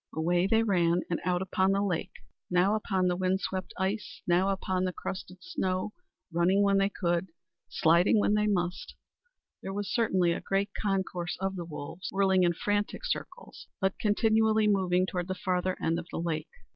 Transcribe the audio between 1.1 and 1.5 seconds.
and out